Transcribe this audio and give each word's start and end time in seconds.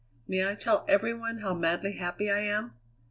May 0.27 0.43
I 0.47 0.55
tell 0.55 0.83
every 0.89 1.13
one 1.13 1.41
how 1.41 1.53
madly 1.53 1.91
happy 1.97 2.31
I 2.31 2.39
am? 2.39 2.73